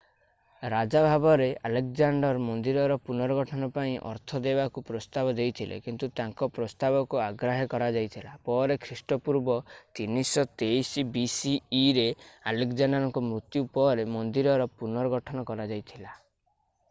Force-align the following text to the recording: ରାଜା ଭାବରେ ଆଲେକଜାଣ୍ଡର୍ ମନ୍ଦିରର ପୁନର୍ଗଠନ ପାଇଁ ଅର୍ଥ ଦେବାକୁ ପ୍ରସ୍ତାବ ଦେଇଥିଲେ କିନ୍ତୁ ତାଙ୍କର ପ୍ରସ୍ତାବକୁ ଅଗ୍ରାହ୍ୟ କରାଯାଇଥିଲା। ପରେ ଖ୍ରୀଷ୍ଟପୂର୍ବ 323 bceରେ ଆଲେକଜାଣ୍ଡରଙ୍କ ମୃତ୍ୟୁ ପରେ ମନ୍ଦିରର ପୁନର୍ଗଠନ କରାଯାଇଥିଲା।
ରାଜା 0.73 0.99
ଭାବରେ 1.05 1.45
ଆଲେକଜାଣ୍ଡର୍ 1.67 2.37
ମନ୍ଦିରର 2.45 2.95
ପୁନର୍ଗଠନ 3.09 3.67
ପାଇଁ 3.75 3.91
ଅର୍ଥ 4.11 4.39
ଦେବାକୁ 4.45 4.83
ପ୍ରସ୍ତାବ 4.87 5.35
ଦେଇଥିଲେ 5.39 5.75
କିନ୍ତୁ 5.87 6.09
ତାଙ୍କର 6.19 6.49
ପ୍ରସ୍ତାବକୁ 6.55 7.19
ଅଗ୍ରାହ୍ୟ 7.25 7.67
କରାଯାଇଥିଲା। 7.73 8.31
ପରେ 8.49 8.77
ଖ୍ରୀଷ୍ଟପୂର୍ବ 8.85 9.57
323 10.01 11.05
bceରେ 11.75 12.07
ଆଲେକଜାଣ୍ଡରଙ୍କ 12.53 13.23
ମୃତ୍ୟୁ 13.27 13.63
ପରେ 13.77 14.07
ମନ୍ଦିରର 14.17 14.67
ପୁନର୍ଗଠନ 14.81 15.45
କରାଯାଇଥିଲା। 15.51 16.17